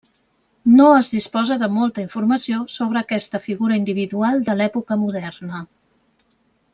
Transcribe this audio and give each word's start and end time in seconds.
No 0.77 0.85
es 1.01 1.09
disposa 1.15 1.57
de 1.63 1.67
molta 1.73 2.01
informació 2.05 2.63
sobre 2.77 3.01
aquesta 3.03 3.41
figura 3.45 3.77
individual 3.83 4.43
de 4.51 4.57
l'època 4.59 4.99
moderna. 5.07 5.61